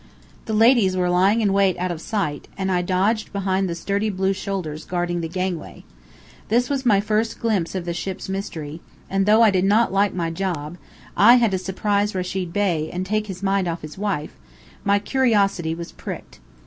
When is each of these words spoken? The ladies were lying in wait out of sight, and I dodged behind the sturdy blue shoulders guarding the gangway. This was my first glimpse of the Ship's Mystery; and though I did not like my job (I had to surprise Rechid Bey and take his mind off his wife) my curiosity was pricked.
The 0.45 0.55
ladies 0.55 0.97
were 0.97 1.11
lying 1.11 1.41
in 1.41 1.53
wait 1.53 1.77
out 1.77 1.91
of 1.91 2.01
sight, 2.01 2.47
and 2.57 2.71
I 2.71 2.81
dodged 2.81 3.31
behind 3.31 3.69
the 3.69 3.75
sturdy 3.75 4.09
blue 4.09 4.33
shoulders 4.33 4.83
guarding 4.83 5.21
the 5.21 5.27
gangway. 5.29 5.83
This 6.47 6.71
was 6.71 6.87
my 6.87 6.99
first 6.99 7.39
glimpse 7.39 7.75
of 7.75 7.85
the 7.85 7.93
Ship's 7.93 8.27
Mystery; 8.27 8.81
and 9.11 9.27
though 9.27 9.43
I 9.43 9.51
did 9.51 9.63
not 9.63 9.93
like 9.93 10.15
my 10.15 10.31
job 10.31 10.77
(I 11.15 11.35
had 11.35 11.51
to 11.51 11.59
surprise 11.59 12.15
Rechid 12.15 12.51
Bey 12.51 12.89
and 12.91 13.05
take 13.05 13.27
his 13.27 13.43
mind 13.43 13.67
off 13.67 13.83
his 13.83 13.95
wife) 13.95 14.35
my 14.83 14.97
curiosity 14.97 15.75
was 15.75 15.91
pricked. 15.91 16.39